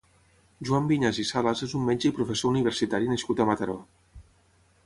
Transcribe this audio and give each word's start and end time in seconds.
Joan 0.69 0.87
Viñas 0.91 1.19
i 1.25 1.25
Salas 1.33 1.61
és 1.69 1.77
un 1.79 1.85
metge 1.89 2.09
i 2.11 2.17
professor 2.21 2.57
universitari 2.57 3.13
nascut 3.15 3.45
a 3.45 3.51
Mataró. 3.51 3.81